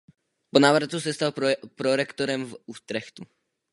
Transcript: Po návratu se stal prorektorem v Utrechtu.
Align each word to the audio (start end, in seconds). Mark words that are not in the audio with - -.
Po 0.53 0.59
návratu 0.59 0.99
se 0.99 1.13
stal 1.13 1.31
prorektorem 1.75 2.45
v 2.45 2.55
Utrechtu. 2.65 3.23